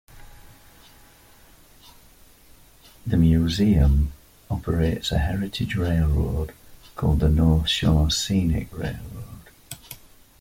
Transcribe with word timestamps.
The 3.05 3.17
museum 3.17 4.13
operates 4.49 5.11
a 5.11 5.19
heritage 5.19 5.75
railroad 5.75 6.55
called 6.95 7.19
the 7.19 7.29
North 7.29 7.69
Shore 7.69 8.09
Scenic 8.09 8.73
Railroad. 8.75 9.51